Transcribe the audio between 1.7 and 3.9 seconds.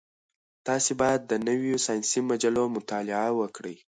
ساینسي مجلو مطالعه وکړئ.